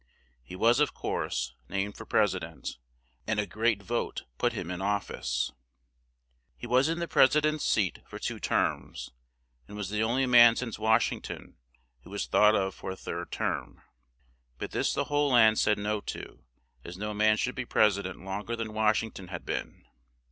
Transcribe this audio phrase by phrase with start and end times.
[0.41, 2.79] He was, of course, named for pres i dent
[3.27, 5.51] and a great vote put him in of fice.
[6.57, 9.11] He was in the pres ident's seat for two terms;
[9.67, 11.57] and was the on ly man since Wash ing ton,
[12.01, 13.79] who was thought of for a third term;
[14.57, 16.45] but this the whole land said no to;
[16.83, 19.85] as no man should be pres i dent longer than Wash ing ton had been.